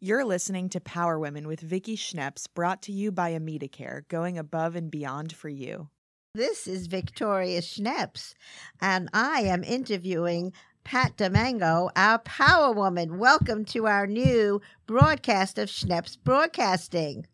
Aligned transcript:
You're 0.00 0.24
listening 0.24 0.68
to 0.68 0.80
Power 0.80 1.18
Women 1.18 1.48
with 1.48 1.58
Vicki 1.58 1.96
Schneps, 1.96 2.46
brought 2.54 2.82
to 2.82 2.92
you 2.92 3.10
by 3.10 3.32
AmitaCare, 3.32 4.06
going 4.06 4.38
above 4.38 4.76
and 4.76 4.92
beyond 4.92 5.32
for 5.32 5.48
you. 5.48 5.88
This 6.36 6.68
is 6.68 6.86
Victoria 6.86 7.60
Schneps, 7.60 8.34
and 8.80 9.08
I 9.12 9.40
am 9.40 9.64
interviewing 9.64 10.52
Pat 10.84 11.16
DiMango, 11.16 11.90
our 11.96 12.20
Power 12.20 12.70
Woman. 12.70 13.18
Welcome 13.18 13.64
to 13.64 13.88
our 13.88 14.06
new 14.06 14.60
broadcast 14.86 15.58
of 15.58 15.68
Schneps 15.68 16.16
Broadcasting. 16.22 17.26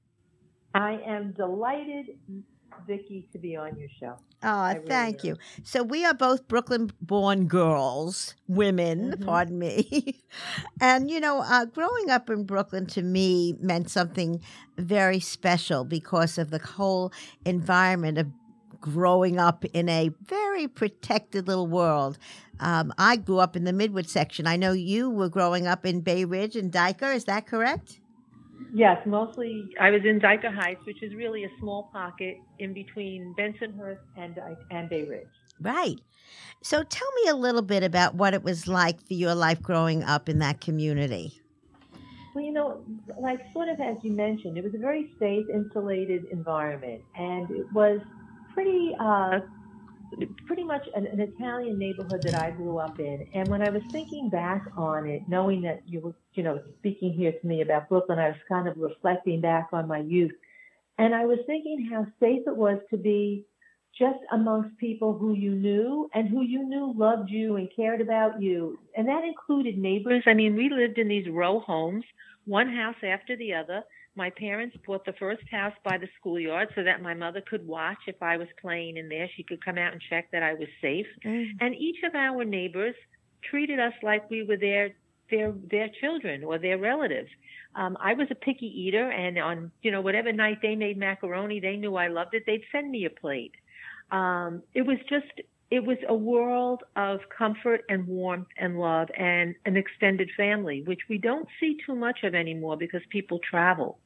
I 0.73 1.03
am 1.05 1.33
delighted, 1.33 2.17
Vicki, 2.87 3.27
to 3.33 3.39
be 3.39 3.57
on 3.57 3.77
your 3.79 3.89
show. 4.01 4.17
Oh, 4.43 4.69
really 4.69 4.87
thank 4.87 5.25
am. 5.25 5.31
you. 5.31 5.37
So 5.63 5.83
we 5.83 6.05
are 6.05 6.13
both 6.13 6.47
Brooklyn-born 6.49 7.47
girls, 7.47 8.35
women, 8.47 9.13
Mhm. 9.17 9.25
pardon 9.25 9.59
me. 9.59 10.23
and 10.81 11.11
you 11.11 11.19
know, 11.21 11.41
uh, 11.41 11.65
growing 11.65 12.11
up 12.11 12.29
in 12.29 12.45
Brooklyn 12.45 12.87
to 12.87 13.03
me 13.03 13.55
meant 13.61 13.89
something 13.91 14.41
very 14.77 15.21
special 15.21 15.85
because 15.85 16.37
of 16.37 16.51
the 16.51 16.59
whole 16.59 17.13
environment 17.45 18.19
of 18.19 18.27
growing 18.81 19.39
up 19.39 19.65
in 19.73 19.89
a 19.89 20.11
very 20.27 20.69
protected 20.69 21.49
little 21.49 21.67
world. 21.67 22.19
Um, 22.61 22.93
I 22.99 23.17
grew 23.17 23.39
up 23.39 23.57
in 23.57 23.65
the 23.65 23.73
Midwood 23.73 24.07
section. 24.09 24.47
I 24.47 24.57
know 24.57 24.73
you 24.73 25.09
were 25.09 25.31
growing 25.31 25.67
up 25.67 25.87
in 25.87 26.03
Bay 26.03 26.27
Ridge 26.27 26.55
and 26.55 26.71
Dyker. 26.71 27.15
Is 27.15 27.25
that 27.25 27.47
correct? 27.47 28.01
Yes, 28.73 28.99
mostly 29.07 29.71
I 29.81 29.91
was 29.91 30.03
in 30.05 30.21
Dyker 30.21 30.53
Heights, 30.55 30.85
which 30.85 31.03
is 31.03 31.15
really 31.15 31.45
a 31.45 31.51
small 31.61 31.91
pocket 31.93 32.39
in 32.59 32.73
between 32.73 33.35
Bensonhurst 33.39 33.99
and 34.17 34.39
and 34.71 34.89
Bay 34.89 35.05
Ridge. 35.05 35.27
Right. 35.61 36.01
So 36.63 36.83
tell 36.83 37.09
me 37.23 37.31
a 37.31 37.37
little 37.37 37.63
bit 37.63 37.83
about 37.83 38.15
what 38.15 38.35
it 38.35 38.43
was 38.43 38.67
like 38.67 39.01
for 39.07 39.15
your 39.15 39.35
life 39.35 39.63
growing 39.63 40.03
up 40.03 40.29
in 40.29 40.39
that 40.41 40.61
community. 40.61 41.41
Well, 42.35 42.45
you 42.45 42.53
know, 42.53 42.85
like 43.21 43.41
sort 43.53 43.69
of 43.69 43.81
as 43.81 43.97
you 44.03 44.11
mentioned, 44.11 44.59
it 44.59 44.65
was 44.65 44.75
a 44.75 44.79
very 44.79 45.13
safe, 45.21 45.47
insulated 45.53 46.25
environment, 46.33 47.03
and 47.17 47.49
it 47.51 47.73
was 47.73 48.01
pretty, 48.53 48.95
uh, 48.99 49.41
pretty 50.47 50.65
much 50.65 50.87
an, 50.95 51.07
an 51.07 51.21
Italian 51.21 51.79
neighborhood 51.79 52.23
that 52.25 52.35
I 52.35 52.51
grew 52.51 52.79
up 52.79 52.99
in. 52.99 53.27
And 53.35 53.49
when 53.49 53.63
I 53.63 53.71
was 53.71 53.83
thinking 53.93 54.29
back 54.29 54.65
on 54.77 55.07
it, 55.07 55.23
knowing 55.29 55.63
that 55.63 55.83
you 55.87 56.01
were, 56.01 56.15
you 56.35 56.43
know, 56.43 56.61
speaking 56.79 57.13
here 57.13 57.33
to 57.33 57.47
me 57.47 57.63
about 57.63 57.89
Brooklyn, 57.89 58.19
I 58.19 58.29
was 58.29 58.39
kind 58.49 58.69
of 58.69 58.77
reflecting 58.77 59.41
back 59.41 59.69
on 59.73 59.89
my 59.89 59.99
youth, 59.99 60.33
and 60.99 61.15
I 61.15 61.25
was 61.25 61.39
thinking 61.47 61.89
how 61.91 62.07
safe 62.21 62.43
it 62.47 62.57
was 62.57 62.79
to 62.91 62.97
be 62.97 63.45
just 63.99 64.19
amongst 64.33 64.77
people 64.79 65.17
who 65.17 65.35
you 65.35 65.53
knew 65.53 66.11
and 66.15 66.29
who 66.29 66.43
you 66.43 66.69
knew 66.69 66.93
loved 66.97 67.31
you 67.31 67.57
and 67.57 67.69
cared 67.75 68.01
about 68.01 68.43
you. 68.43 68.79
And 68.97 69.07
that 69.09 69.25
included 69.25 69.79
neighbors. 69.79 70.25
I 70.27 70.35
mean, 70.35 70.57
we 70.57 70.69
lived 70.69 70.99
in 70.99 71.09
these 71.09 71.29
row 71.29 71.61
homes, 71.61 72.05
one 72.45 72.69
house 72.69 72.97
after 73.05 73.37
the 73.37 73.55
other. 73.55 73.85
My 74.17 74.31
parents 74.31 74.77
bought 74.87 75.05
the 75.05 75.13
first 75.15 75.43
house 75.51 75.75
by 75.83 75.99
the 75.99 76.09
schoolyard 76.19 76.69
so 76.75 76.85
that 76.85 77.03
my 77.03 77.15
mother 77.15 77.41
could 77.41 77.67
watch 77.67 77.99
if 78.07 78.23
I 78.23 78.37
was 78.37 78.47
playing 78.61 78.97
in 78.97 79.09
there. 79.09 79.29
She 79.37 79.43
could 79.43 79.65
come 79.65 79.77
out 79.77 79.93
and 79.93 80.01
check 80.09 80.31
that 80.31 80.43
I 80.43 80.55
was 80.55 80.69
safe. 80.81 81.07
And 81.61 81.75
each 81.75 82.03
of 82.05 82.15
our 82.15 82.45
neighbors 82.45 82.95
treated 83.51 83.81
us 83.81 83.93
like 84.03 84.31
we 84.31 84.45
were 84.45 84.57
their 84.57 84.95
their 85.31 85.53
their 85.71 85.89
children 86.01 86.45
or 86.45 86.59
their 86.59 86.79
relatives. 86.79 87.31
Um, 87.75 87.97
I 88.01 88.15
was 88.15 88.29
a 88.31 88.35
picky 88.35 88.67
eater, 88.67 89.11
and 89.11 89.39
on 89.39 89.73
you 89.83 89.91
know 89.91 90.01
whatever 90.01 90.33
night 90.33 90.59
they 90.63 90.77
made 90.77 90.97
macaroni, 90.97 91.59
they 91.61 91.77
knew 91.77 91.97
I 91.97 92.09
loved 92.09 92.35
it. 92.35 92.45
They'd 92.47 92.63
send 92.71 92.91
me 92.91 93.07
a 93.07 93.11
plate. 93.11 93.55
Um, 94.11 94.63
it 94.75 94.83
was 94.83 94.99
just 95.09 95.27
it 95.71 95.85
was 95.85 95.99
a 96.09 96.15
world 96.15 96.85
of 96.95 97.21
comfort 97.37 97.85
and 97.89 98.07
warmth 98.07 98.47
and 98.59 98.79
love 98.79 99.09
and 99.17 99.57
an 99.67 99.77
extended 99.77 100.31
family, 100.37 100.83
which 100.83 101.01
we 101.09 101.19
don't 101.19 101.49
see 101.59 101.79
too 101.85 101.97
much 101.97 102.23
of 102.23 102.35
anymore 102.35 102.77
because 102.77 103.01
people 103.11 103.41
travel. 103.41 103.99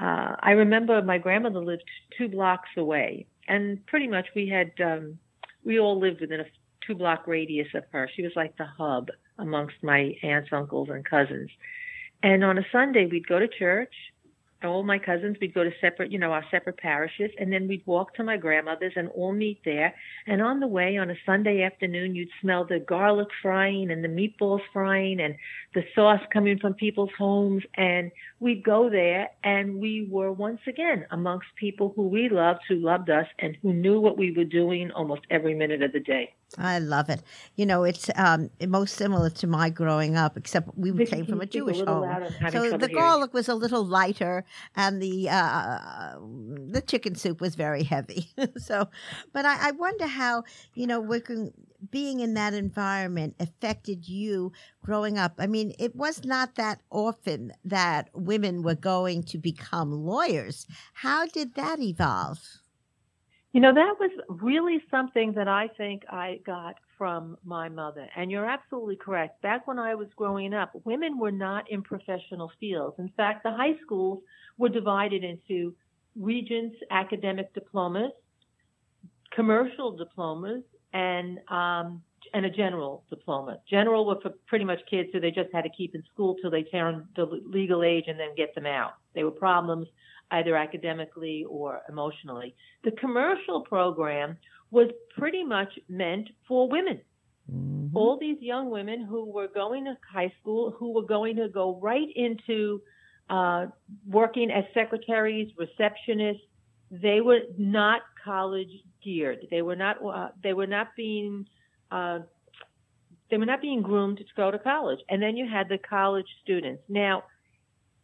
Uh, 0.00 0.34
I 0.40 0.52
remember 0.52 1.02
my 1.02 1.18
grandmother 1.18 1.60
lived 1.60 1.84
two 2.16 2.28
blocks 2.28 2.70
away, 2.76 3.26
and 3.48 3.84
pretty 3.86 4.08
much 4.08 4.26
we 4.34 4.48
had 4.48 4.72
um, 4.82 5.18
we 5.64 5.78
all 5.78 6.00
lived 6.00 6.20
within 6.20 6.40
a 6.40 6.46
two 6.86 6.94
block 6.94 7.26
radius 7.26 7.68
of 7.74 7.84
her. 7.92 8.08
She 8.14 8.22
was 8.22 8.32
like 8.34 8.56
the 8.56 8.66
hub 8.66 9.08
amongst 9.38 9.76
my 9.82 10.14
aunts, 10.22 10.50
uncles, 10.52 10.88
and 10.90 11.04
cousins. 11.04 11.50
And 12.22 12.44
on 12.44 12.58
a 12.58 12.66
Sunday, 12.72 13.06
we'd 13.06 13.26
go 13.26 13.38
to 13.38 13.48
church. 13.48 13.92
All 14.62 14.82
my 14.82 14.98
cousins, 14.98 15.38
we'd 15.40 15.54
go 15.54 15.64
to 15.64 15.70
separate, 15.80 16.12
you 16.12 16.18
know, 16.18 16.32
our 16.32 16.44
separate 16.50 16.76
parishes, 16.76 17.30
and 17.38 17.50
then 17.50 17.66
we'd 17.66 17.86
walk 17.86 18.14
to 18.14 18.22
my 18.22 18.36
grandmother's 18.36 18.92
and 18.94 19.08
all 19.08 19.32
meet 19.32 19.60
there. 19.64 19.94
And 20.26 20.42
on 20.42 20.60
the 20.60 20.66
way, 20.66 20.98
on 20.98 21.10
a 21.10 21.14
Sunday 21.24 21.62
afternoon, 21.62 22.14
you'd 22.14 22.28
smell 22.42 22.66
the 22.66 22.78
garlic 22.78 23.28
frying 23.40 23.90
and 23.90 24.04
the 24.04 24.08
meatballs 24.08 24.60
frying 24.72 25.20
and 25.20 25.34
the 25.74 25.82
sauce 25.94 26.20
coming 26.30 26.58
from 26.58 26.74
people's 26.74 27.10
homes. 27.16 27.62
And 27.76 28.10
we'd 28.38 28.62
go 28.62 28.90
there, 28.90 29.30
and 29.44 29.80
we 29.80 30.06
were 30.10 30.32
once 30.32 30.60
again 30.66 31.06
amongst 31.10 31.48
people 31.56 31.94
who 31.96 32.08
we 32.08 32.28
loved, 32.28 32.60
who 32.68 32.76
loved 32.76 33.08
us, 33.08 33.26
and 33.38 33.56
who 33.62 33.72
knew 33.72 33.98
what 33.98 34.18
we 34.18 34.32
were 34.32 34.44
doing 34.44 34.90
almost 34.90 35.22
every 35.30 35.54
minute 35.54 35.82
of 35.82 35.92
the 35.92 36.00
day. 36.00 36.34
I 36.58 36.80
love 36.80 37.08
it. 37.08 37.22
You 37.54 37.64
know, 37.64 37.84
it's 37.84 38.10
um, 38.16 38.50
most 38.66 38.96
similar 38.96 39.30
to 39.30 39.46
my 39.46 39.70
growing 39.70 40.16
up, 40.16 40.36
except 40.36 40.76
we 40.76 41.06
came 41.06 41.24
from 41.24 41.40
a 41.40 41.46
Jewish 41.46 41.78
little 41.78 41.94
home. 41.94 42.02
louder? 42.02 42.26
I'm 42.26 42.52
having 42.52 42.70
So 42.70 42.76
the 42.76 42.88
garlic 42.88 43.32
was 43.32 43.48
a 43.48 43.54
little 43.54 43.84
lighter, 43.84 44.44
and 44.74 45.00
the 45.00 45.28
uh, 45.30 46.16
the 46.18 46.82
chicken 46.84 47.14
soup 47.14 47.40
was 47.40 47.54
very 47.54 47.84
heavy. 47.84 48.30
so, 48.56 48.88
but 49.32 49.44
I, 49.44 49.68
I 49.68 49.70
wonder 49.72 50.06
how 50.06 50.42
you 50.74 50.86
know 50.88 51.00
working, 51.00 51.52
being 51.90 52.18
in 52.20 52.34
that 52.34 52.52
environment 52.52 53.36
affected 53.38 54.08
you 54.08 54.52
growing 54.84 55.18
up. 55.18 55.34
I 55.38 55.46
mean, 55.46 55.72
it 55.78 55.94
was 55.94 56.24
not 56.24 56.56
that 56.56 56.80
often 56.90 57.52
that 57.64 58.10
women 58.12 58.62
were 58.62 58.74
going 58.74 59.22
to 59.24 59.38
become 59.38 59.92
lawyers. 59.92 60.66
How 60.94 61.26
did 61.26 61.54
that 61.54 61.78
evolve? 61.80 62.60
You 63.52 63.60
know, 63.60 63.74
that 63.74 63.94
was 63.98 64.10
really 64.28 64.80
something 64.90 65.32
that 65.32 65.48
I 65.48 65.68
think 65.76 66.04
I 66.08 66.40
got 66.46 66.76
from 66.96 67.36
my 67.44 67.68
mother. 67.68 68.08
And 68.14 68.30
you're 68.30 68.46
absolutely 68.46 68.94
correct. 68.94 69.42
Back 69.42 69.66
when 69.66 69.78
I 69.78 69.94
was 69.96 70.06
growing 70.14 70.54
up, 70.54 70.70
women 70.84 71.18
were 71.18 71.32
not 71.32 71.68
in 71.70 71.82
professional 71.82 72.52
fields. 72.60 72.96
In 72.98 73.08
fact, 73.16 73.42
the 73.42 73.50
high 73.50 73.74
schools 73.84 74.20
were 74.56 74.68
divided 74.68 75.24
into 75.24 75.74
regents 76.14 76.76
academic 76.92 77.52
diplomas, 77.52 78.12
commercial 79.34 79.96
diplomas, 79.96 80.62
and 80.92 81.38
um, 81.48 82.02
and 82.34 82.46
a 82.46 82.50
general 82.50 83.02
diploma. 83.10 83.58
General 83.68 84.06
were 84.06 84.20
for 84.20 84.30
pretty 84.46 84.64
much 84.64 84.78
kids 84.88 85.08
who 85.12 85.18
they 85.18 85.32
just 85.32 85.48
had 85.52 85.62
to 85.62 85.70
keep 85.70 85.96
in 85.96 86.04
school 86.12 86.36
till 86.40 86.50
they 86.50 86.62
turned 86.62 87.04
the 87.16 87.24
legal 87.24 87.82
age 87.82 88.04
and 88.06 88.20
then 88.20 88.34
get 88.36 88.54
them 88.54 88.66
out. 88.66 88.92
They 89.14 89.24
were 89.24 89.32
problems 89.32 89.88
either 90.30 90.56
academically 90.56 91.44
or 91.48 91.80
emotionally. 91.88 92.54
The 92.84 92.92
commercial 92.92 93.62
program 93.62 94.36
was 94.70 94.88
pretty 95.18 95.44
much 95.44 95.72
meant 95.88 96.28
for 96.46 96.68
women. 96.68 97.00
All 97.94 98.18
these 98.20 98.38
young 98.40 98.70
women 98.70 99.04
who 99.04 99.24
were 99.24 99.48
going 99.48 99.84
to 99.86 99.96
high 100.12 100.32
school, 100.40 100.70
who 100.78 100.92
were 100.92 101.02
going 101.02 101.34
to 101.36 101.48
go 101.48 101.80
right 101.82 102.06
into 102.14 102.80
uh, 103.28 103.66
working 104.08 104.50
as 104.50 104.64
secretaries, 104.72 105.50
receptionists. 105.58 106.42
They 106.92 107.20
were 107.20 107.40
not 107.58 108.02
college 108.24 108.70
geared. 109.02 109.46
They 109.50 109.62
were 109.62 109.76
not. 109.76 109.96
Uh, 110.04 110.28
they 110.42 110.52
were 110.52 110.66
not 110.66 110.88
being. 110.96 111.46
Uh, 111.90 112.20
they 113.30 113.36
were 113.36 113.46
not 113.46 113.60
being 113.60 113.82
groomed 113.82 114.18
to 114.18 114.24
go 114.36 114.50
to 114.50 114.58
college. 114.58 114.98
And 115.08 115.22
then 115.22 115.36
you 115.36 115.48
had 115.48 115.68
the 115.68 115.78
college 115.78 116.26
students. 116.42 116.82
Now, 116.88 117.24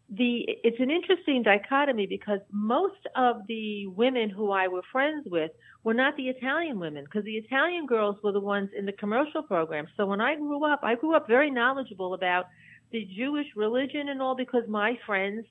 the 0.09 0.45
it's 0.63 0.79
an 0.79 0.91
interesting 0.91 1.43
dichotomy 1.43 2.07
because 2.07 2.39
most 2.53 3.01
of 3.17 3.39
the 3.49 3.87
women 3.89 4.31
who 4.31 4.53
I 4.53 4.69
were 4.69 4.83
friends 4.93 5.27
with 5.29 5.51
were 5.83 5.95
not 5.95 6.17
the 6.17 6.29
Italian 6.29 6.79
women 6.79 7.05
because 7.05 7.25
the 7.25 7.37
Italian 7.37 7.87
girls 7.87 8.17
were 8.23 8.33
the 8.33 8.41
ones 8.41 8.71
in 8.77 8.87
the 8.87 8.93
commercial 8.93 9.43
program. 9.43 9.87
So 9.97 10.07
when 10.07 10.21
I 10.21 10.37
grew 10.37 10.65
up, 10.65 10.81
I 10.85 10.95
grew 10.95 11.17
up 11.17 11.27
very 11.27 11.51
knowledgeable 11.51 12.15
about 12.15 12.47
the 12.93 13.09
Jewish 13.17 13.47
religion 13.57 14.09
and 14.09 14.23
all 14.23 14.37
because 14.37 14.63
my 14.69 14.97
friends, 15.05 15.45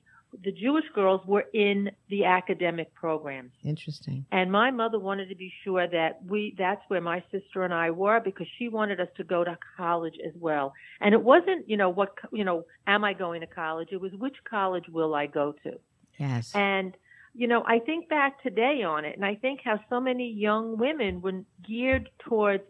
the 0.44 0.52
Jewish 0.52 0.84
girls, 0.94 1.20
were 1.26 1.44
in 1.52 1.90
the 2.08 2.24
academic 2.24 2.92
programs. 2.94 3.52
Interesting. 3.64 4.26
And 4.32 4.50
my 4.50 4.70
mother 4.70 4.98
wanted 4.98 5.28
to 5.28 5.34
be 5.34 5.52
sure 5.64 5.86
that 5.88 6.20
we 6.26 6.54
that's 6.58 6.82
where 6.88 7.00
my 7.00 7.22
sister 7.30 7.64
and 7.64 7.74
I 7.74 7.90
were 7.90 8.20
because 8.20 8.46
she 8.58 8.68
wanted 8.68 9.00
us 9.00 9.08
to 9.16 9.24
go 9.24 9.44
to 9.44 9.56
college 9.76 10.16
as 10.26 10.32
well. 10.38 10.72
And 11.00 11.14
it 11.14 11.22
wasn't, 11.22 11.68
you 11.68 11.76
know, 11.76 11.90
what 11.90 12.14
you 12.32 12.44
know, 12.44 12.64
am 12.86 13.04
I 13.04 13.12
going 13.12 13.40
to 13.40 13.46
college? 13.46 13.88
It 13.92 14.00
was 14.00 14.12
which 14.12 14.36
college 14.48 14.84
will 14.88 15.14
I 15.14 15.26
go 15.26 15.54
to? 15.64 15.78
Yes. 16.18 16.52
And 16.54 16.96
you 17.34 17.46
know, 17.46 17.62
I 17.66 17.80
think 17.80 18.08
back 18.08 18.42
today 18.42 18.82
on 18.82 19.04
it, 19.04 19.14
and 19.14 19.24
I 19.24 19.34
think 19.34 19.60
how 19.62 19.78
so 19.90 20.00
many 20.00 20.30
young 20.30 20.78
women 20.78 21.20
were 21.20 21.42
geared 21.66 22.08
towards 22.18 22.64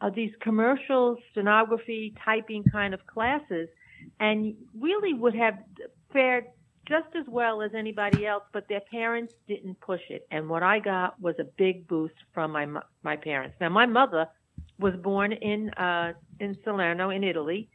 uh, 0.00 0.10
these 0.10 0.32
commercial 0.40 1.16
stenography 1.30 2.14
typing 2.24 2.64
kind 2.64 2.94
of 2.94 3.06
classes, 3.06 3.68
and 4.18 4.54
really 4.78 5.12
would 5.12 5.36
have 5.36 5.58
fared 6.12 6.46
just 6.88 7.14
as 7.14 7.26
well 7.28 7.60
as 7.60 7.74
anybody 7.74 8.26
else, 8.26 8.44
but 8.52 8.66
their 8.68 8.80
parents 8.80 9.34
didn't 9.46 9.78
push 9.80 10.00
it. 10.08 10.26
And 10.30 10.48
what 10.48 10.62
I 10.62 10.78
got 10.78 11.20
was 11.20 11.34
a 11.38 11.44
big 11.44 11.86
boost 11.86 12.14
from 12.32 12.52
my 12.52 12.66
my 13.02 13.16
parents. 13.16 13.56
Now, 13.60 13.68
my 13.68 13.86
mother 13.86 14.26
was 14.78 14.94
born 14.96 15.32
in 15.32 15.70
uh, 15.70 16.14
in 16.40 16.56
Salerno 16.64 17.10
in 17.10 17.22
Italy, 17.22 17.68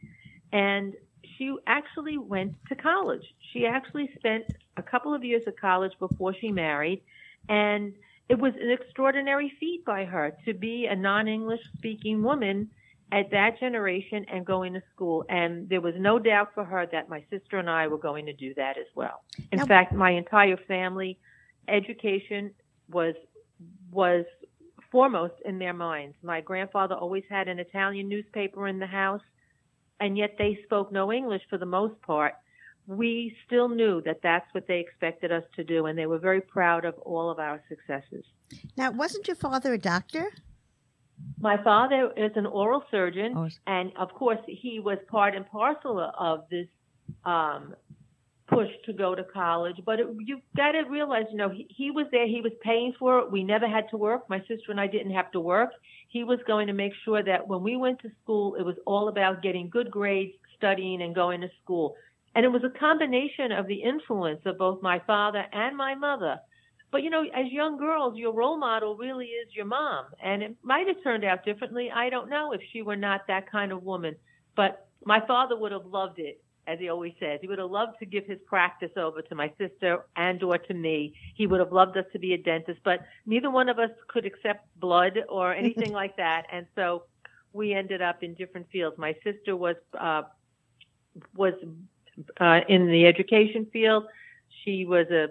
and 0.52 0.94
she 1.38 1.54
actually 1.66 2.18
went 2.18 2.54
to 2.68 2.74
college. 2.74 3.24
She 3.52 3.66
actually 3.66 4.10
spent 4.18 4.44
a 4.76 4.82
couple 4.82 5.14
of 5.14 5.24
years 5.24 5.42
at 5.46 5.58
college 5.58 5.92
before 5.98 6.34
she 6.34 6.50
married, 6.50 7.02
and 7.48 7.94
it 8.28 8.38
was 8.38 8.54
an 8.60 8.70
extraordinary 8.70 9.52
feat 9.60 9.84
by 9.84 10.04
her 10.04 10.36
to 10.44 10.54
be 10.54 10.86
a 10.86 10.96
non-English 10.96 11.60
speaking 11.76 12.22
woman 12.22 12.70
at 13.14 13.30
that 13.30 13.60
generation 13.60 14.26
and 14.30 14.44
going 14.44 14.72
to 14.74 14.82
school. 14.92 15.24
And 15.28 15.68
there 15.68 15.80
was 15.80 15.94
no 15.96 16.18
doubt 16.18 16.48
for 16.52 16.64
her 16.64 16.84
that 16.90 17.08
my 17.08 17.22
sister 17.30 17.58
and 17.58 17.70
I 17.70 17.86
were 17.86 17.98
going 17.98 18.26
to 18.26 18.32
do 18.32 18.52
that 18.54 18.76
as 18.76 18.86
well. 18.96 19.22
In 19.52 19.58
Now- 19.58 19.66
fact, 19.66 19.92
my 19.92 20.10
entire 20.10 20.56
family 20.56 21.18
education 21.68 22.52
was 22.90 23.14
was 23.92 24.24
foremost 24.90 25.34
in 25.44 25.58
their 25.58 25.72
minds. 25.72 26.16
My 26.22 26.40
grandfather 26.40 26.96
always 26.96 27.24
had 27.30 27.46
an 27.48 27.58
Italian 27.60 28.08
newspaper 28.08 28.66
in 28.66 28.78
the 28.80 28.86
house, 28.86 29.22
and 30.00 30.18
yet 30.18 30.34
they 30.36 30.58
spoke 30.64 30.90
no 30.90 31.12
English 31.12 31.42
for 31.48 31.56
the 31.58 31.66
most 31.66 32.00
part. 32.02 32.34
We 32.88 33.34
still 33.46 33.68
knew 33.68 34.02
that 34.02 34.20
that's 34.22 34.52
what 34.52 34.66
they 34.66 34.80
expected 34.80 35.30
us 35.32 35.44
to 35.56 35.64
do, 35.64 35.86
and 35.86 35.96
they 35.96 36.06
were 36.06 36.18
very 36.18 36.40
proud 36.40 36.84
of 36.84 36.98
all 36.98 37.30
of 37.30 37.38
our 37.38 37.62
successes. 37.68 38.24
Now, 38.76 38.90
wasn't 38.90 39.26
your 39.28 39.36
father 39.36 39.72
a 39.72 39.78
doctor? 39.78 40.26
My 41.44 41.62
father 41.62 42.10
is 42.16 42.32
an 42.36 42.46
oral 42.46 42.82
surgeon, 42.90 43.36
Or- 43.36 43.50
and 43.66 43.92
of 43.96 44.08
course, 44.14 44.40
he 44.46 44.80
was 44.80 44.98
part 45.08 45.34
and 45.36 45.46
parcel 45.46 46.00
of 46.00 46.48
this 46.48 46.68
um, 47.26 47.74
push 48.46 48.70
to 48.86 48.94
go 48.94 49.14
to 49.14 49.24
college. 49.24 49.78
But 49.84 50.00
it, 50.00 50.06
you've 50.20 50.40
got 50.56 50.72
to 50.72 50.82
realize, 50.88 51.26
you 51.30 51.36
know, 51.36 51.50
he, 51.50 51.66
he 51.68 51.90
was 51.90 52.06
there, 52.10 52.26
he 52.26 52.40
was 52.40 52.52
paying 52.62 52.94
for 52.98 53.18
it. 53.18 53.30
We 53.30 53.44
never 53.44 53.68
had 53.68 53.90
to 53.90 53.98
work. 53.98 54.22
My 54.30 54.40
sister 54.48 54.68
and 54.70 54.80
I 54.80 54.86
didn't 54.86 55.12
have 55.12 55.30
to 55.32 55.40
work. 55.40 55.72
He 56.08 56.24
was 56.24 56.38
going 56.46 56.66
to 56.68 56.72
make 56.72 56.94
sure 57.04 57.22
that 57.22 57.46
when 57.46 57.62
we 57.62 57.76
went 57.76 57.98
to 58.00 58.10
school, 58.22 58.54
it 58.54 58.62
was 58.62 58.76
all 58.86 59.08
about 59.08 59.42
getting 59.42 59.68
good 59.68 59.90
grades, 59.90 60.32
studying, 60.56 61.02
and 61.02 61.14
going 61.14 61.42
to 61.42 61.50
school. 61.62 61.94
And 62.34 62.46
it 62.46 62.52
was 62.56 62.64
a 62.64 62.78
combination 62.78 63.52
of 63.52 63.66
the 63.66 63.82
influence 63.82 64.40
of 64.46 64.56
both 64.56 64.80
my 64.80 64.98
father 65.00 65.44
and 65.52 65.76
my 65.76 65.94
mother. 65.94 66.38
But 66.94 67.02
you 67.02 67.10
know, 67.10 67.24
as 67.34 67.50
young 67.50 67.76
girls, 67.76 68.16
your 68.16 68.32
role 68.32 68.56
model 68.56 68.96
really 68.96 69.26
is 69.26 69.52
your 69.52 69.64
mom. 69.64 70.04
And 70.22 70.44
it 70.44 70.56
might 70.62 70.86
have 70.86 71.02
turned 71.02 71.24
out 71.24 71.44
differently. 71.44 71.90
I 71.90 72.08
don't 72.08 72.30
know 72.30 72.52
if 72.52 72.60
she 72.72 72.82
were 72.82 72.94
not 72.94 73.22
that 73.26 73.50
kind 73.50 73.72
of 73.72 73.82
woman. 73.82 74.14
But 74.54 74.86
my 75.04 75.18
father 75.26 75.56
would 75.56 75.72
have 75.72 75.86
loved 75.86 76.20
it, 76.20 76.40
as 76.68 76.78
he 76.78 76.88
always 76.88 77.14
says. 77.18 77.40
He 77.42 77.48
would 77.48 77.58
have 77.58 77.72
loved 77.72 77.98
to 77.98 78.06
give 78.06 78.26
his 78.26 78.38
practice 78.46 78.92
over 78.96 79.22
to 79.22 79.34
my 79.34 79.52
sister 79.58 80.04
and 80.14 80.40
or 80.44 80.56
to 80.56 80.72
me. 80.72 81.16
He 81.34 81.48
would 81.48 81.58
have 81.58 81.72
loved 81.72 81.96
us 81.96 82.04
to 82.12 82.20
be 82.20 82.32
a 82.32 82.38
dentist, 82.38 82.78
but 82.84 83.00
neither 83.26 83.50
one 83.50 83.68
of 83.68 83.80
us 83.80 83.90
could 84.06 84.24
accept 84.24 84.64
blood 84.78 85.18
or 85.28 85.52
anything 85.62 85.90
like 85.90 86.16
that. 86.18 86.46
And 86.52 86.64
so 86.76 87.06
we 87.52 87.74
ended 87.74 88.02
up 88.02 88.22
in 88.22 88.34
different 88.34 88.70
fields. 88.70 88.96
My 88.98 89.16
sister 89.24 89.56
was 89.56 89.74
uh, 89.98 90.22
was 91.34 91.54
uh, 92.40 92.60
in 92.68 92.86
the 92.86 93.04
education 93.06 93.66
field. 93.72 94.04
She 94.64 94.84
was 94.84 95.08
a 95.10 95.30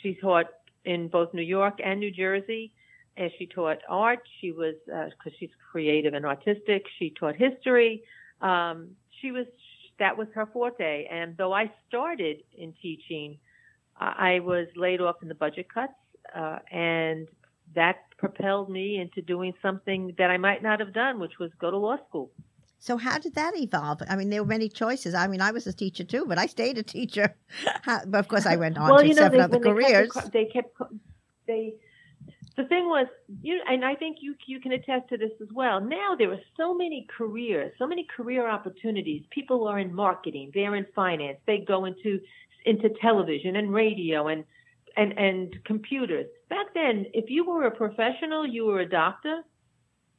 she 0.00 0.14
taught 0.14 0.46
in 0.84 1.08
both 1.08 1.32
New 1.34 1.42
York 1.42 1.80
and 1.84 2.00
New 2.00 2.10
Jersey, 2.10 2.72
and 3.16 3.30
she 3.38 3.46
taught 3.46 3.78
art. 3.88 4.20
She 4.40 4.52
was 4.52 4.74
because 4.86 5.32
she's 5.38 5.50
creative 5.70 6.14
and 6.14 6.26
artistic. 6.26 6.84
She 6.98 7.10
taught 7.10 7.36
history. 7.36 8.02
Um, 8.40 8.90
she 9.20 9.30
was 9.30 9.46
that 9.98 10.16
was 10.16 10.28
her 10.34 10.46
forte. 10.46 11.06
And 11.10 11.36
though 11.36 11.52
I 11.52 11.70
started 11.88 12.42
in 12.56 12.74
teaching, 12.82 13.38
I 13.96 14.40
was 14.40 14.66
laid 14.76 15.00
off 15.00 15.16
in 15.22 15.28
the 15.28 15.36
budget 15.36 15.72
cuts, 15.72 15.92
uh, 16.34 16.58
and 16.72 17.28
that 17.74 17.98
propelled 18.18 18.68
me 18.68 19.00
into 19.00 19.22
doing 19.22 19.52
something 19.62 20.14
that 20.18 20.30
I 20.30 20.36
might 20.36 20.62
not 20.62 20.80
have 20.80 20.92
done, 20.92 21.20
which 21.20 21.38
was 21.38 21.50
go 21.60 21.70
to 21.70 21.76
law 21.76 21.96
school. 22.08 22.30
So 22.84 22.98
how 22.98 23.18
did 23.18 23.34
that 23.36 23.56
evolve? 23.56 24.02
I 24.10 24.14
mean, 24.14 24.28
there 24.28 24.42
were 24.42 24.48
many 24.48 24.68
choices. 24.68 25.14
I 25.14 25.26
mean, 25.26 25.40
I 25.40 25.52
was 25.52 25.66
a 25.66 25.72
teacher 25.72 26.04
too, 26.04 26.26
but 26.26 26.36
I 26.36 26.44
stayed 26.44 26.76
a 26.76 26.82
teacher. 26.82 27.34
But 27.86 28.18
of 28.18 28.28
course, 28.28 28.44
I 28.44 28.56
went 28.56 28.76
on 28.76 28.90
well, 28.90 28.98
to 28.98 29.08
you 29.08 29.14
know, 29.14 29.22
seven 29.22 29.38
they, 29.38 29.44
other 29.44 29.58
careers. 29.58 30.12
They 30.12 30.20
kept, 30.20 30.32
they 30.32 30.44
kept 30.44 30.92
they. 31.46 31.74
The 32.58 32.64
thing 32.64 32.84
was, 32.88 33.06
you 33.40 33.62
and 33.66 33.86
I 33.86 33.94
think 33.94 34.18
you 34.20 34.34
you 34.46 34.60
can 34.60 34.72
attest 34.72 35.08
to 35.08 35.16
this 35.16 35.30
as 35.40 35.48
well. 35.54 35.80
Now 35.80 36.14
there 36.18 36.30
are 36.30 36.44
so 36.58 36.74
many 36.74 37.06
careers, 37.16 37.72
so 37.78 37.86
many 37.86 38.06
career 38.14 38.46
opportunities. 38.46 39.22
People 39.30 39.66
are 39.66 39.78
in 39.78 39.94
marketing, 39.94 40.50
they're 40.52 40.76
in 40.76 40.86
finance, 40.94 41.38
they 41.46 41.64
go 41.66 41.86
into 41.86 42.20
into 42.66 42.90
television 43.00 43.56
and 43.56 43.72
radio 43.72 44.28
and 44.28 44.44
and 44.98 45.18
and 45.18 45.56
computers. 45.64 46.26
Back 46.50 46.66
then, 46.74 47.06
if 47.14 47.30
you 47.30 47.46
were 47.46 47.64
a 47.64 47.70
professional, 47.70 48.46
you 48.46 48.66
were 48.66 48.80
a 48.80 48.88
doctor, 49.02 49.36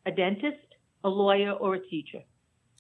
a 0.08 0.12
dentist, 0.12 0.70
a 1.04 1.10
lawyer, 1.10 1.52
or 1.52 1.76
a 1.76 1.88
teacher. 1.94 2.24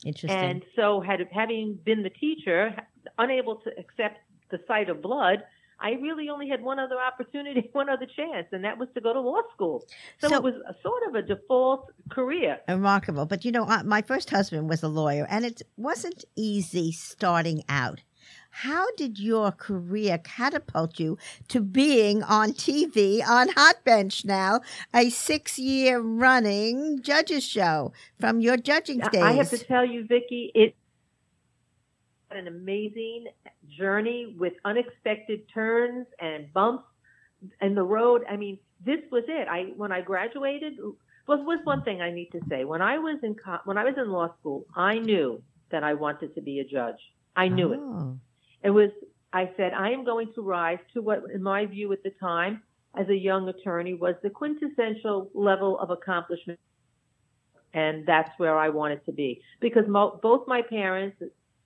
Interesting. 0.03 0.37
And 0.37 0.65
so, 0.75 1.01
had 1.01 1.19
having 1.31 1.79
been 1.85 2.03
the 2.03 2.09
teacher, 2.09 2.75
unable 3.17 3.55
to 3.57 3.69
accept 3.79 4.19
the 4.51 4.59
sight 4.67 4.89
of 4.89 5.01
blood, 5.01 5.43
I 5.79 5.91
really 5.91 6.29
only 6.29 6.47
had 6.47 6.61
one 6.61 6.79
other 6.79 6.95
opportunity, 6.99 7.69
one 7.73 7.89
other 7.89 8.05
chance, 8.05 8.47
and 8.51 8.63
that 8.63 8.77
was 8.77 8.87
to 8.95 9.01
go 9.01 9.13
to 9.13 9.19
law 9.19 9.41
school. 9.53 9.85
So, 10.19 10.29
So- 10.29 10.35
it 10.35 10.43
was 10.43 10.55
a 10.67 10.75
sort 10.81 11.03
of 11.07 11.15
a 11.15 11.21
default 11.21 11.91
career. 12.09 12.59
Remarkable. 12.67 13.25
But 13.25 13.45
you 13.45 13.51
know, 13.51 13.65
my 13.85 14.01
first 14.01 14.29
husband 14.29 14.69
was 14.69 14.83
a 14.83 14.87
lawyer, 14.87 15.25
and 15.29 15.45
it 15.45 15.61
wasn't 15.77 16.23
easy 16.35 16.91
starting 16.91 17.63
out. 17.69 18.01
How 18.59 18.85
did 18.95 19.19
your 19.19 19.51
career 19.51 20.17
catapult 20.17 20.97
you 20.97 21.17
to 21.49 21.59
being 21.59 22.23
on 22.23 22.53
TV 22.53 23.21
on 23.21 23.49
Hot 23.49 23.83
Bench 23.83 24.23
now, 24.23 24.61
a 24.93 25.09
six 25.09 25.59
year 25.59 25.99
running 25.99 27.01
judges 27.01 27.43
show 27.43 27.91
from 28.17 28.39
your 28.39 28.55
judging 28.55 28.99
days? 28.99 29.21
I 29.21 29.33
have 29.33 29.49
to 29.49 29.57
tell 29.57 29.83
you, 29.85 30.05
Vicki, 30.05 30.53
it 30.55 30.73
an 32.31 32.47
amazing 32.47 33.27
journey 33.77 34.33
with 34.37 34.53
unexpected 34.63 35.41
turns 35.53 36.07
and 36.21 36.51
bumps 36.53 36.85
in 37.59 37.75
the 37.75 37.83
road. 37.83 38.23
I 38.29 38.37
mean, 38.37 38.57
this 38.85 39.01
was 39.11 39.25
it. 39.27 39.49
I 39.49 39.73
when 39.75 39.91
I 39.91 39.99
graduated, 39.99 40.79
was 40.79 40.95
was 41.27 41.59
one 41.65 41.83
thing 41.83 42.01
I 42.01 42.09
need 42.09 42.29
to 42.31 42.39
say. 42.47 42.63
When 42.63 42.81
I 42.81 42.99
was 42.99 43.17
in 43.21 43.35
co- 43.35 43.59
when 43.65 43.77
I 43.77 43.83
was 43.83 43.95
in 43.97 44.09
law 44.09 44.33
school, 44.39 44.65
I 44.77 44.99
knew 44.99 45.43
that 45.71 45.83
I 45.83 45.93
wanted 45.93 46.33
to 46.35 46.41
be 46.41 46.61
a 46.61 46.63
judge. 46.63 46.99
I 47.35 47.49
knew. 47.49 47.73
Oh. 47.73 48.11
It 48.13 48.19
was, 48.69 48.89
I 49.33 49.51
said, 49.57 49.73
I 49.73 49.91
am 49.91 50.03
going 50.03 50.31
to 50.35 50.41
rise 50.41 50.79
to 50.93 51.01
what, 51.01 51.23
in 51.33 51.43
my 51.43 51.65
view 51.65 51.91
at 51.93 52.03
the 52.03 52.11
time, 52.11 52.61
as 52.97 53.09
a 53.09 53.15
young 53.15 53.49
attorney, 53.49 53.93
was 53.93 54.15
the 54.23 54.29
quintessential 54.29 55.29
level 55.33 55.77
of 55.79 55.89
accomplishment. 55.89 56.59
And 57.73 58.05
that's 58.05 58.31
where 58.37 58.57
I 58.57 58.69
wanted 58.69 59.05
to 59.05 59.11
be. 59.11 59.41
Because 59.59 59.83
mo- 59.87 60.19
both 60.21 60.47
my 60.47 60.61
parents 60.61 61.21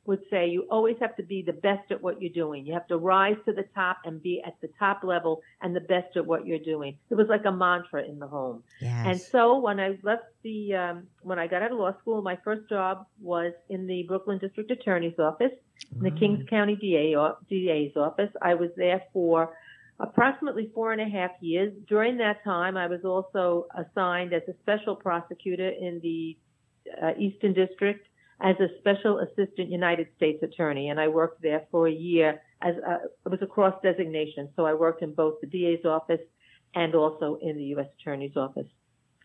would 0.09 0.23
say, 0.31 0.49
you 0.49 0.65
always 0.71 0.97
have 0.99 1.15
to 1.17 1.23
be 1.23 1.43
the 1.43 1.53
best 1.53 1.91
at 1.91 2.01
what 2.01 2.19
you're 2.19 2.33
doing. 2.33 2.65
You 2.65 2.73
have 2.73 2.87
to 2.87 2.97
rise 2.97 3.37
to 3.45 3.53
the 3.53 3.65
top 3.75 3.99
and 4.05 4.21
be 4.21 4.41
at 4.45 4.59
the 4.59 4.67
top 4.79 5.03
level 5.03 5.41
and 5.61 5.75
the 5.75 5.81
best 5.81 6.17
at 6.17 6.25
what 6.25 6.47
you're 6.47 6.57
doing. 6.57 6.97
It 7.11 7.15
was 7.15 7.27
like 7.29 7.45
a 7.45 7.51
mantra 7.51 8.03
in 8.03 8.17
the 8.17 8.25
home. 8.25 8.63
Yes. 8.81 9.05
And 9.05 9.21
so 9.21 9.59
when 9.59 9.79
I 9.79 9.99
left 10.01 10.23
the, 10.41 10.73
um, 10.75 11.07
when 11.21 11.37
I 11.37 11.45
got 11.45 11.61
out 11.61 11.71
of 11.71 11.77
law 11.77 11.93
school, 12.01 12.23
my 12.23 12.37
first 12.43 12.67
job 12.67 13.05
was 13.21 13.53
in 13.69 13.85
the 13.85 14.01
Brooklyn 14.07 14.39
District 14.39 14.71
Attorney's 14.71 15.19
Office, 15.19 15.53
in 15.95 16.01
the 16.01 16.11
Kings 16.11 16.43
County 16.49 16.75
DA, 16.75 17.15
o- 17.15 17.37
DA's 17.47 17.95
office. 17.95 18.31
I 18.41 18.55
was 18.55 18.71
there 18.75 19.03
for 19.13 19.55
approximately 19.99 20.71
four 20.73 20.91
and 20.91 21.01
a 21.01 21.07
half 21.07 21.31
years. 21.39 21.71
During 21.87 22.17
that 22.17 22.43
time, 22.43 22.77
I 22.77 22.87
was 22.87 23.05
also 23.05 23.67
assigned 23.75 24.33
as 24.33 24.41
a 24.47 24.55
special 24.63 24.95
prosecutor 24.95 25.69
in 25.69 25.99
the 26.01 26.35
uh, 26.99 27.11
Eastern 27.19 27.53
District 27.53 28.08
as 28.41 28.55
a 28.59 28.67
special 28.79 29.19
assistant 29.19 29.69
United 29.69 30.07
States 30.15 30.41
attorney, 30.43 30.89
and 30.89 30.99
I 30.99 31.07
worked 31.07 31.41
there 31.41 31.63
for 31.71 31.87
a 31.87 31.91
year 31.91 32.41
as 32.61 32.75
a, 32.77 32.99
it 33.25 33.29
was 33.29 33.41
a 33.41 33.47
cross 33.47 33.73
designation. 33.83 34.49
So 34.55 34.65
I 34.65 34.73
worked 34.73 35.01
in 35.01 35.13
both 35.13 35.41
the 35.41 35.47
DA's 35.47 35.85
office 35.85 36.21
and 36.75 36.95
also 36.95 37.37
in 37.41 37.57
the 37.57 37.63
U.S. 37.75 37.87
Attorney's 37.99 38.37
office, 38.37 38.67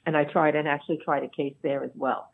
and 0.07 0.17
I 0.17 0.25
tried 0.25 0.57
and 0.57 0.67
actually 0.67 0.99
tried 1.05 1.23
a 1.23 1.29
case 1.29 1.55
there 1.63 1.85
as 1.85 1.91
well. 1.95 2.31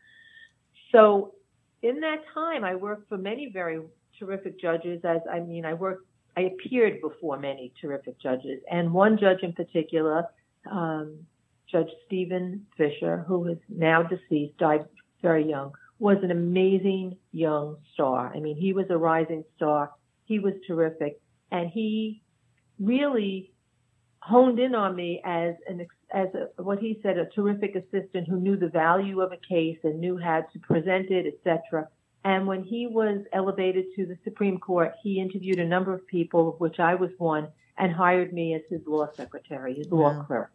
So 0.93 1.35
in 1.83 2.01
that 2.01 2.19
time, 2.33 2.65
I 2.65 2.75
worked 2.75 3.09
for 3.09 3.19
many 3.19 3.51
very 3.53 3.81
terrific 4.19 4.61
judges. 4.61 5.01
As 5.05 5.21
I 5.31 5.41
mean, 5.41 5.65
I 5.65 5.75
worked, 5.75 6.07
I 6.37 6.43
appeared 6.43 7.01
before 7.03 7.39
many 7.39 7.73
terrific 7.81 8.21
judges, 8.21 8.61
and 8.71 8.93
one 8.93 9.19
judge 9.19 9.39
in 9.43 9.53
particular, 9.53 10.25
um, 10.71 11.19
Judge 11.71 11.91
Stephen 12.07 12.67
Fisher, 12.77 13.25
who 13.29 13.47
is 13.47 13.59
now 13.69 14.03
deceased, 14.03 14.57
died 14.59 14.87
very 15.23 15.49
young, 15.49 15.73
was 16.01 16.17
an 16.23 16.31
amazing 16.31 17.19
young 17.31 17.77
star. 17.93 18.33
I 18.35 18.41
mean, 18.41 18.57
he 18.57 18.73
was 18.73 18.87
a 18.89 18.97
rising 18.97 19.45
star. 19.55 19.93
He 20.25 20.39
was 20.39 20.55
terrific, 20.67 21.21
and 21.53 21.71
he 21.71 22.23
really 22.81 23.53
honed 24.21 24.59
in 24.59 24.75
on 24.75 24.97
me 24.97 25.21
as 25.25 25.55
an 25.69 25.83
ex- 25.83 25.95
as 26.13 26.29
a, 26.35 26.63
what 26.63 26.79
he 26.79 26.99
said 27.03 27.19
a 27.19 27.27
terrific 27.27 27.77
assistant 27.77 28.27
who 28.29 28.41
knew 28.41 28.57
the 28.57 28.69
value 28.69 29.21
of 29.21 29.33
a 29.33 29.37
case 29.37 29.79
and 29.85 30.01
knew 30.01 30.19
how 30.19 30.41
to 30.53 30.59
present 30.61 31.11
it, 31.11 31.27
etc. 31.27 31.89
And 32.25 32.47
when 32.47 32.65
he 32.65 32.87
was 32.87 33.21
elevated 33.33 33.87
to 33.97 34.07
the 34.07 34.17
Supreme 34.25 34.59
Court, 34.59 34.93
he 35.03 35.21
interviewed 35.21 35.59
a 35.59 35.67
number 35.67 35.95
of 35.95 36.07
people, 36.07 36.49
of 36.51 36.61
which 36.61 36.79
I 36.79 36.95
was 36.95 37.11
one, 37.19 37.49
and 37.79 37.93
hired 37.93 38.33
me 38.33 38.55
as 38.55 38.63
his 38.69 38.81
law 38.87 39.09
secretary, 39.15 39.75
his 39.75 39.91
law 39.91 40.23
clerk. 40.25 40.53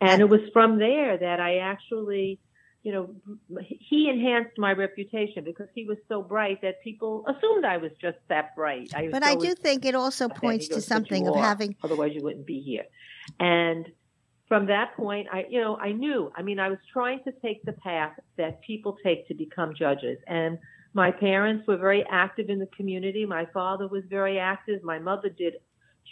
And 0.00 0.20
it 0.20 0.28
was 0.28 0.40
from 0.52 0.78
there 0.78 1.16
that 1.16 1.40
I 1.40 1.58
actually 1.58 2.38
you 2.82 2.92
know, 2.92 3.60
he 3.60 4.08
enhanced 4.08 4.56
my 4.56 4.72
reputation 4.72 5.44
because 5.44 5.68
he 5.74 5.84
was 5.84 5.98
so 6.08 6.22
bright 6.22 6.60
that 6.62 6.82
people 6.82 7.24
assumed 7.26 7.64
I 7.64 7.76
was 7.76 7.90
just 8.00 8.18
that 8.28 8.54
bright. 8.54 8.92
I 8.94 9.08
but 9.08 9.24
I 9.24 9.34
do 9.34 9.54
think 9.54 9.84
it 9.84 9.94
also 9.94 10.28
points 10.28 10.68
to 10.68 10.80
something 10.80 11.26
of 11.26 11.36
having. 11.36 11.74
Otherwise, 11.82 12.12
you 12.14 12.22
wouldn't 12.22 12.46
be 12.46 12.60
here. 12.60 12.84
And 13.40 13.86
from 14.46 14.66
that 14.66 14.96
point, 14.96 15.26
I, 15.30 15.44
you 15.50 15.60
know, 15.60 15.76
I 15.76 15.92
knew. 15.92 16.32
I 16.36 16.42
mean, 16.42 16.60
I 16.60 16.70
was 16.70 16.78
trying 16.92 17.22
to 17.24 17.32
take 17.42 17.62
the 17.64 17.72
path 17.72 18.12
that 18.36 18.62
people 18.62 18.96
take 19.04 19.26
to 19.28 19.34
become 19.34 19.74
judges, 19.74 20.18
and 20.26 20.58
my 20.94 21.10
parents 21.10 21.66
were 21.66 21.76
very 21.76 22.04
active 22.10 22.48
in 22.48 22.58
the 22.58 22.68
community. 22.76 23.26
My 23.26 23.46
father 23.52 23.88
was 23.88 24.04
very 24.08 24.38
active. 24.38 24.82
My 24.82 24.98
mother 24.98 25.28
did. 25.28 25.54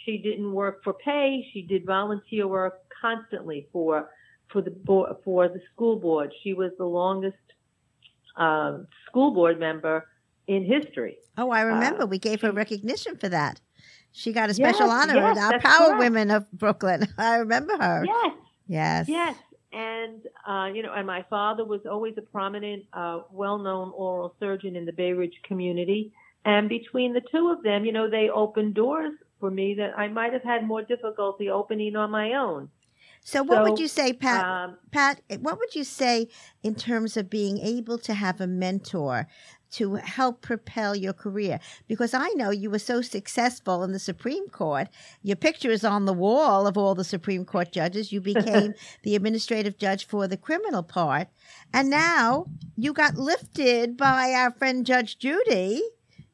She 0.05 0.17
didn't 0.17 0.51
work 0.51 0.83
for 0.83 0.93
pay. 0.93 1.43
She 1.53 1.61
did 1.63 1.85
volunteer 1.85 2.47
work 2.47 2.81
constantly 3.01 3.67
for 3.71 4.09
for 4.51 4.61
the 4.61 4.71
board, 4.71 5.15
for 5.23 5.47
the 5.47 5.61
school 5.73 5.97
board. 5.97 6.33
She 6.43 6.53
was 6.53 6.71
the 6.77 6.85
longest 6.85 7.37
um, 8.35 8.87
school 9.07 9.31
board 9.33 9.59
member 9.59 10.07
in 10.47 10.65
history. 10.65 11.17
Oh, 11.37 11.51
I 11.51 11.61
remember. 11.61 12.03
Uh, 12.03 12.07
we 12.07 12.19
gave 12.19 12.41
her 12.41 12.51
recognition 12.51 13.17
for 13.17 13.29
that. 13.29 13.59
She 14.11 14.31
got 14.33 14.49
a 14.49 14.53
special 14.53 14.87
yes, 14.87 15.09
honor 15.09 15.15
yes, 15.15 15.37
our 15.37 15.59
Power 15.59 15.87
correct. 15.87 15.99
Women 15.99 16.31
of 16.31 16.51
Brooklyn. 16.51 17.07
I 17.17 17.37
remember 17.37 17.77
her. 17.77 18.05
Yes. 18.05 18.33
Yes. 18.67 19.09
Yes. 19.09 19.35
And 19.73 20.21
uh, 20.47 20.71
you 20.73 20.81
know, 20.81 20.93
and 20.93 21.05
my 21.05 21.23
father 21.29 21.65
was 21.65 21.81
always 21.85 22.15
a 22.17 22.21
prominent, 22.21 22.85
uh, 22.93 23.21
well-known 23.31 23.91
oral 23.95 24.33
surgeon 24.39 24.75
in 24.75 24.85
the 24.85 24.93
Bay 24.93 25.13
Ridge 25.13 25.39
community. 25.43 26.13
And 26.45 26.69
between 26.69 27.13
the 27.13 27.21
two 27.31 27.49
of 27.49 27.61
them, 27.63 27.83
you 27.83 27.91
know, 27.91 28.09
they 28.09 28.29
opened 28.29 28.73
doors 28.73 29.11
for 29.39 29.51
me 29.51 29.75
that 29.75 29.97
I 29.97 30.07
might 30.07 30.33
have 30.33 30.43
had 30.43 30.65
more 30.65 30.81
difficulty 30.81 31.49
opening 31.49 31.95
on 31.95 32.09
my 32.09 32.33
own. 32.33 32.69
So, 33.23 33.43
what 33.43 33.57
so, 33.57 33.63
would 33.63 33.79
you 33.79 33.87
say, 33.87 34.13
Pat? 34.13 34.45
Um, 34.45 34.77
Pat, 34.91 35.21
what 35.39 35.59
would 35.59 35.75
you 35.75 35.83
say 35.83 36.29
in 36.63 36.75
terms 36.75 37.17
of 37.17 37.29
being 37.29 37.57
able 37.59 37.97
to 37.99 38.13
have 38.13 38.39
a 38.39 38.47
mentor 38.47 39.27
to 39.71 39.95
help 39.95 40.41
propel 40.41 40.95
your 40.95 41.13
career? 41.13 41.59
Because 41.87 42.13
I 42.13 42.29
know 42.29 42.51
you 42.51 42.69
were 42.69 42.79
so 42.79 43.01
successful 43.01 43.83
in 43.83 43.91
the 43.91 43.99
Supreme 43.99 44.47
Court. 44.47 44.87
Your 45.23 45.35
picture 45.35 45.71
is 45.71 45.83
on 45.83 46.05
the 46.05 46.13
wall 46.13 46.67
of 46.67 46.77
all 46.77 46.95
the 46.95 47.03
Supreme 47.03 47.43
Court 47.43 47.71
judges. 47.71 48.11
You 48.11 48.21
became 48.21 48.73
the 49.03 49.15
administrative 49.15 49.77
judge 49.77 50.07
for 50.07 50.27
the 50.27 50.37
criminal 50.37 50.83
part. 50.83 51.27
And 51.73 51.89
now 51.89 52.45
you 52.77 52.93
got 52.93 53.17
lifted 53.17 53.97
by 53.97 54.31
our 54.31 54.51
friend 54.51 54.85
Judge 54.85 55.17
Judy 55.17 55.81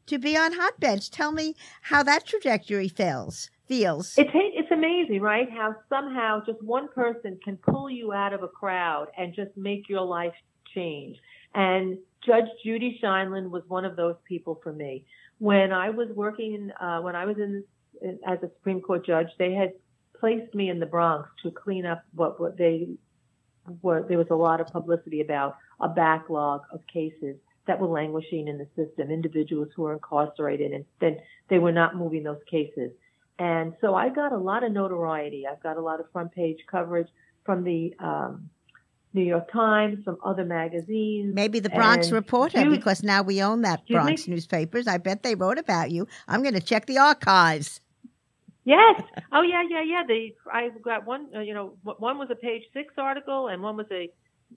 to 0.05 0.19
be 0.19 0.37
on 0.37 0.53
hot 0.53 0.79
bench. 0.79 1.09
Tell 1.09 1.31
me 1.31 1.55
how 1.81 2.03
that 2.03 2.25
trajectory 2.25 2.87
feels. 2.87 3.49
Feels. 3.67 4.13
It's 4.17 4.71
amazing, 4.71 5.21
right? 5.21 5.49
How 5.49 5.75
somehow 5.89 6.41
just 6.45 6.61
one 6.61 6.89
person 6.89 7.39
can 7.43 7.57
pull 7.57 7.89
you 7.89 8.11
out 8.11 8.33
of 8.33 8.43
a 8.43 8.47
crowd 8.47 9.07
and 9.17 9.33
just 9.33 9.55
make 9.55 9.87
your 9.87 10.01
life 10.01 10.33
change. 10.73 11.17
And 11.55 11.97
Judge 12.25 12.45
Judy 12.63 12.99
Sheindlin 13.01 13.49
was 13.49 13.63
one 13.67 13.85
of 13.85 13.95
those 13.95 14.15
people 14.27 14.59
for 14.63 14.73
me. 14.73 15.05
When 15.39 15.71
I 15.71 15.89
was 15.89 16.09
working, 16.13 16.71
uh, 16.79 16.99
when 16.99 17.15
I 17.15 17.25
was 17.25 17.37
in, 17.37 17.63
in 18.01 18.19
as 18.27 18.39
a 18.39 18.49
Supreme 18.57 18.81
Court 18.81 19.05
judge, 19.05 19.27
they 19.37 19.53
had 19.53 19.73
placed 20.19 20.53
me 20.53 20.69
in 20.69 20.79
the 20.79 20.85
Bronx 20.85 21.29
to 21.43 21.51
clean 21.51 21.85
up 21.85 22.03
what, 22.13 22.39
what 22.39 22.57
they 22.57 22.87
were. 23.81 24.05
There 24.07 24.17
was 24.17 24.27
a 24.31 24.35
lot 24.35 24.61
of 24.61 24.67
publicity 24.67 25.21
about 25.21 25.57
a 25.79 25.89
backlog 25.89 26.61
of 26.71 26.81
cases 26.91 27.35
that 27.67 27.79
were 27.79 27.87
languishing 27.87 28.47
in 28.47 28.57
the 28.57 28.67
system, 28.75 29.09
individuals 29.09 29.69
who 29.75 29.83
were 29.83 29.93
incarcerated, 29.93 30.73
and 30.73 30.85
then 30.99 31.17
they 31.49 31.59
were 31.59 31.71
not 31.71 31.95
moving 31.95 32.23
those 32.23 32.41
cases. 32.49 32.91
And 33.39 33.73
so 33.81 33.95
I 33.95 34.09
got 34.09 34.31
a 34.31 34.37
lot 34.37 34.63
of 34.63 34.71
notoriety. 34.71 35.45
I've 35.47 35.61
got 35.61 35.77
a 35.77 35.81
lot 35.81 35.99
of 35.99 36.11
front 36.11 36.31
page 36.31 36.59
coverage 36.69 37.07
from 37.43 37.63
the 37.63 37.93
um, 37.99 38.49
New 39.13 39.23
York 39.23 39.51
Times, 39.51 40.03
from 40.03 40.17
other 40.23 40.45
magazines. 40.45 41.33
Maybe 41.33 41.59
the 41.59 41.69
Bronx 41.69 42.11
Reporter, 42.11 42.69
because 42.69 43.03
now 43.03 43.21
we 43.21 43.41
own 43.41 43.61
that 43.61 43.87
Bronx 43.87 44.27
me? 44.27 44.35
newspapers. 44.35 44.87
I 44.87 44.97
bet 44.97 45.23
they 45.23 45.35
wrote 45.35 45.57
about 45.57 45.91
you. 45.91 46.07
I'm 46.27 46.41
going 46.41 46.53
to 46.53 46.61
check 46.61 46.85
the 46.85 46.97
archives. 46.97 47.79
Yes. 48.65 49.01
Oh, 49.31 49.41
yeah, 49.41 49.63
yeah, 49.69 49.83
yeah. 49.83 50.03
They, 50.07 50.35
I 50.51 50.69
got 50.83 51.05
one. 51.05 51.27
Uh, 51.35 51.41
you 51.41 51.53
know, 51.53 51.73
one 51.83 52.17
was 52.17 52.29
a 52.31 52.35
page 52.35 52.63
six 52.73 52.93
article, 52.97 53.49
and 53.49 53.61
one 53.61 53.77
was 53.77 53.87
a 53.91 54.09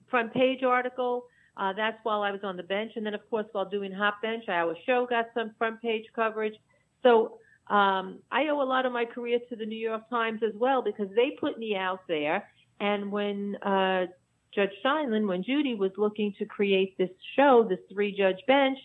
front 0.09 0.33
page 0.33 0.63
article. 0.63 1.25
Uh, 1.57 1.73
that's 1.73 1.97
while 2.03 2.21
I 2.21 2.31
was 2.31 2.41
on 2.43 2.55
the 2.55 2.63
bench, 2.63 2.93
and 2.95 3.05
then 3.05 3.15
of 3.15 3.29
course 3.29 3.47
while 3.51 3.67
doing 3.67 3.91
hot 3.91 4.21
bench, 4.21 4.43
our 4.47 4.75
show 4.85 5.07
got 5.07 5.25
some 5.33 5.51
front 5.57 5.81
page 5.81 6.05
coverage. 6.15 6.53
So 7.01 7.39
um, 7.69 8.19
I 8.31 8.47
owe 8.49 8.61
a 8.61 8.63
lot 8.63 8.85
of 8.85 8.93
my 8.93 9.05
career 9.05 9.39
to 9.49 9.55
the 9.55 9.65
New 9.65 9.77
York 9.77 10.09
Times 10.09 10.41
as 10.47 10.53
well 10.55 10.81
because 10.81 11.09
they 11.15 11.35
put 11.39 11.57
me 11.57 11.75
out 11.75 12.01
there. 12.07 12.49
And 12.79 13.11
when 13.11 13.55
uh, 13.57 14.05
Judge 14.53 14.71
Sheindlin, 14.85 15.27
when 15.27 15.43
Judy 15.43 15.75
was 15.75 15.91
looking 15.97 16.33
to 16.39 16.45
create 16.45 16.97
this 16.97 17.09
show, 17.35 17.65
this 17.67 17.79
three 17.91 18.15
judge 18.15 18.39
bench, 18.47 18.77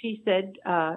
she 0.00 0.22
said, 0.24 0.52
uh, 0.64 0.96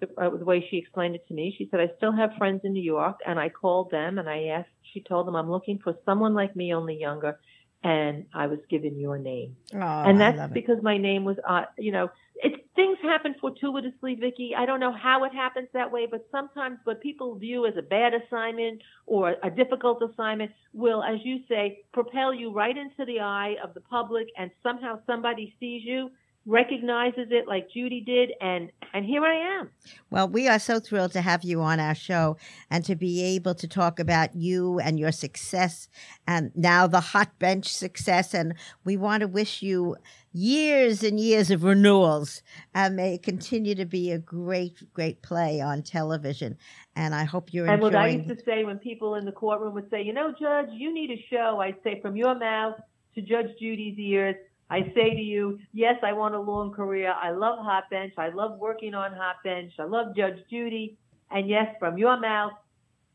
the, 0.00 0.08
uh, 0.18 0.36
the 0.36 0.44
way 0.44 0.66
she 0.70 0.76
explained 0.76 1.14
it 1.14 1.26
to 1.28 1.34
me, 1.34 1.54
she 1.56 1.68
said, 1.70 1.80
I 1.80 1.90
still 1.96 2.12
have 2.12 2.30
friends 2.36 2.62
in 2.64 2.72
New 2.72 2.82
York. 2.82 3.18
And 3.26 3.38
I 3.38 3.48
called 3.48 3.90
them 3.90 4.18
and 4.18 4.28
I 4.28 4.46
asked, 4.46 4.68
she 4.92 5.00
told 5.00 5.26
them, 5.26 5.36
I'm 5.36 5.50
looking 5.50 5.78
for 5.78 5.94
someone 6.04 6.34
like 6.34 6.56
me, 6.56 6.74
only 6.74 6.98
younger. 6.98 7.38
And 7.84 8.26
I 8.34 8.46
was 8.48 8.58
given 8.68 8.98
your 8.98 9.18
name. 9.18 9.56
Oh, 9.74 9.78
and 9.78 10.20
that's 10.20 10.52
because 10.52 10.82
my 10.82 10.98
name 10.98 11.24
was, 11.24 11.36
uh, 11.48 11.66
you 11.78 11.92
know, 11.92 12.10
it's 12.34 12.56
things 12.76 12.98
happen 13.02 13.34
fortuitously, 13.40 14.14
Vicki. 14.16 14.54
I 14.56 14.66
don't 14.66 14.80
know 14.80 14.92
how 14.92 15.24
it 15.24 15.32
happens 15.32 15.68
that 15.72 15.90
way, 15.90 16.06
but 16.08 16.26
sometimes 16.30 16.78
what 16.84 17.00
people 17.00 17.34
view 17.34 17.66
as 17.66 17.74
a 17.76 17.82
bad 17.82 18.12
assignment 18.14 18.82
or 19.06 19.36
a 19.42 19.50
difficult 19.50 20.02
assignment 20.02 20.52
will, 20.72 21.02
as 21.02 21.18
you 21.24 21.40
say, 21.48 21.80
propel 21.92 22.34
you 22.34 22.52
right 22.52 22.76
into 22.76 23.04
the 23.06 23.20
eye 23.20 23.56
of 23.64 23.74
the 23.74 23.80
public, 23.80 24.28
and 24.36 24.50
somehow 24.62 25.00
somebody 25.06 25.54
sees 25.58 25.82
you 25.84 26.10
recognizes 26.46 27.28
it 27.30 27.48
like 27.48 27.68
Judy 27.70 28.00
did 28.00 28.32
and 28.40 28.70
and 28.94 29.04
here 29.04 29.24
I 29.24 29.58
am. 29.58 29.70
Well, 30.10 30.28
we 30.28 30.48
are 30.48 30.60
so 30.60 30.78
thrilled 30.78 31.12
to 31.12 31.20
have 31.20 31.42
you 31.42 31.60
on 31.60 31.80
our 31.80 31.94
show 31.94 32.36
and 32.70 32.84
to 32.84 32.94
be 32.94 33.22
able 33.22 33.54
to 33.56 33.66
talk 33.66 33.98
about 33.98 34.34
you 34.34 34.78
and 34.78 34.98
your 34.98 35.12
success 35.12 35.88
and 36.26 36.52
now 36.54 36.86
the 36.86 37.00
hot 37.00 37.36
bench 37.38 37.74
success 37.74 38.32
and 38.32 38.54
we 38.84 38.96
want 38.96 39.22
to 39.22 39.26
wish 39.26 39.60
you 39.60 39.96
years 40.32 41.02
and 41.02 41.18
years 41.18 41.50
of 41.50 41.64
renewals 41.64 42.42
and 42.74 42.94
may 42.94 43.14
it 43.14 43.22
continue 43.22 43.74
to 43.74 43.84
be 43.84 44.12
a 44.12 44.18
great 44.18 44.92
great 44.92 45.22
play 45.22 45.60
on 45.60 45.82
television 45.82 46.56
and 46.94 47.14
I 47.14 47.24
hope 47.24 47.52
you're 47.52 47.66
and 47.66 47.82
enjoying 47.82 47.94
And 47.94 47.94
what 47.94 48.02
I 48.02 48.08
used 48.08 48.28
to 48.28 48.44
say 48.44 48.64
when 48.64 48.78
people 48.78 49.16
in 49.16 49.24
the 49.24 49.32
courtroom 49.32 49.74
would 49.74 49.90
say, 49.90 50.02
"You 50.02 50.12
know, 50.12 50.32
judge, 50.38 50.68
you 50.72 50.94
need 50.94 51.10
a 51.10 51.26
show." 51.28 51.60
I'd 51.60 51.82
say 51.82 52.00
from 52.00 52.16
your 52.16 52.38
mouth 52.38 52.80
to 53.16 53.22
Judge 53.22 53.50
Judy's 53.58 53.98
ears, 53.98 54.36
I 54.68 54.92
say 54.94 55.10
to 55.10 55.20
you, 55.20 55.58
yes, 55.72 55.94
I 56.02 56.12
want 56.12 56.34
a 56.34 56.40
long 56.40 56.72
career. 56.72 57.12
I 57.12 57.30
love 57.30 57.58
Hot 57.60 57.84
Bench. 57.90 58.14
I 58.18 58.30
love 58.30 58.58
working 58.58 58.94
on 58.94 59.12
Hot 59.12 59.36
Bench. 59.44 59.72
I 59.78 59.84
love 59.84 60.16
Judge 60.16 60.38
Judy. 60.50 60.98
And 61.30 61.48
yes, 61.48 61.66
from 61.78 61.98
your 61.98 62.18
mouth 62.18 62.52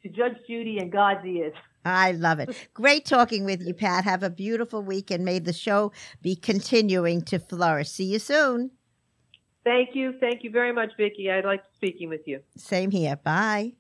to 0.04 0.10
Judge 0.10 0.38
Judy 0.48 0.78
and 0.80 0.92
God's 0.92 1.26
ears. 1.26 1.54
I 1.84 2.12
love 2.12 2.40
it. 2.40 2.70
Great 2.74 3.06
talking 3.06 3.44
with 3.44 3.62
you, 3.62 3.74
Pat. 3.74 4.04
Have 4.06 4.24
a 4.24 4.30
beautiful 4.30 4.84
week 4.84 5.12
and 5.12 5.26
may 5.26 5.40
the 5.40 5.54
show 5.54 5.92
be 6.22 6.36
continuing 6.36 7.24
to 7.24 7.40
flourish. 7.40 7.90
See 7.90 8.06
you 8.06 8.20
soon. 8.20 8.72
Thank 9.64 9.90
you. 9.94 10.14
Thank 10.20 10.44
you 10.44 10.52
very 10.52 10.74
much, 10.74 10.92
Vicki. 10.98 11.30
I 11.30 11.42
liked 11.42 11.66
speaking 11.76 12.10
with 12.10 12.22
you. 12.26 12.42
Same 12.58 12.92
here. 12.92 13.16
Bye. 13.16 13.74